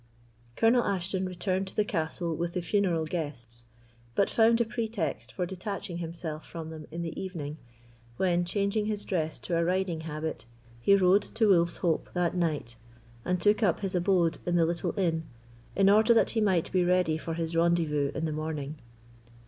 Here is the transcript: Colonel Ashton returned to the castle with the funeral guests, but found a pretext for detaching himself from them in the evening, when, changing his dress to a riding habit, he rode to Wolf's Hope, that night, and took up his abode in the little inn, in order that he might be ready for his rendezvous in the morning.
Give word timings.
Colonel 0.55 0.83
Ashton 0.83 1.27
returned 1.27 1.67
to 1.67 1.75
the 1.75 1.85
castle 1.85 2.35
with 2.35 2.53
the 2.53 2.61
funeral 2.63 3.05
guests, 3.05 3.67
but 4.15 4.31
found 4.31 4.59
a 4.59 4.65
pretext 4.65 5.31
for 5.31 5.45
detaching 5.45 5.99
himself 5.99 6.43
from 6.43 6.71
them 6.71 6.87
in 6.89 7.03
the 7.03 7.21
evening, 7.21 7.57
when, 8.17 8.43
changing 8.43 8.87
his 8.87 9.05
dress 9.05 9.37
to 9.37 9.55
a 9.55 9.63
riding 9.63 10.01
habit, 10.01 10.47
he 10.79 10.95
rode 10.95 11.27
to 11.35 11.49
Wolf's 11.49 11.77
Hope, 11.77 12.09
that 12.15 12.33
night, 12.35 12.77
and 13.23 13.39
took 13.39 13.61
up 13.61 13.81
his 13.81 13.93
abode 13.93 14.39
in 14.43 14.55
the 14.55 14.65
little 14.65 14.97
inn, 14.99 15.25
in 15.75 15.87
order 15.87 16.15
that 16.15 16.31
he 16.31 16.41
might 16.41 16.71
be 16.71 16.83
ready 16.83 17.15
for 17.15 17.35
his 17.35 17.55
rendezvous 17.55 18.11
in 18.15 18.25
the 18.25 18.31
morning. 18.33 18.79